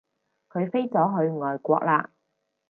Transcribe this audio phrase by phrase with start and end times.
[0.49, 2.07] 佢飛咗去外國喇